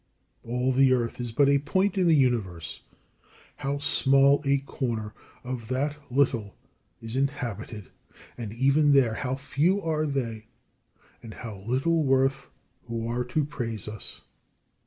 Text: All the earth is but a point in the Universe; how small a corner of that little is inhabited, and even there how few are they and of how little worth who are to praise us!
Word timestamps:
All 0.41 0.71
the 0.71 0.93
earth 0.93 1.21
is 1.21 1.31
but 1.31 1.47
a 1.47 1.59
point 1.59 1.95
in 1.95 2.07
the 2.07 2.15
Universe; 2.15 2.81
how 3.57 3.77
small 3.77 4.41
a 4.43 4.57
corner 4.57 5.13
of 5.43 5.67
that 5.67 5.95
little 6.11 6.55
is 7.03 7.15
inhabited, 7.15 7.91
and 8.35 8.51
even 8.51 8.93
there 8.93 9.13
how 9.13 9.35
few 9.35 9.79
are 9.83 10.07
they 10.07 10.47
and 11.21 11.33
of 11.33 11.39
how 11.41 11.57
little 11.67 12.01
worth 12.03 12.49
who 12.87 13.07
are 13.07 13.23
to 13.25 13.45
praise 13.45 13.87
us! 13.87 14.21